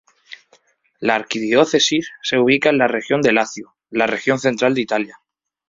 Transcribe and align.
La 0.99 1.13
arquidiócesis 1.13 2.09
se 2.23 2.39
ubica 2.39 2.69
en 2.71 2.79
la 2.79 2.87
región 2.87 3.21
de 3.21 3.33
Lacio, 3.33 3.75
la 3.91 4.07
región 4.07 4.39
central 4.39 4.73
de 4.73 4.81
Italia. 4.81 5.19